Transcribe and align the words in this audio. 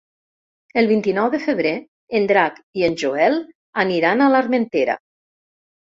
El 0.81 0.87
vint-i-nou 0.91 1.27
de 1.35 1.39
febrer 1.43 1.73
en 2.19 2.25
Drac 2.31 2.57
i 2.81 2.85
en 2.89 2.97
Joel 3.03 3.39
aniran 3.85 4.21
a 4.21 4.31
l'Armentera. 4.37 4.97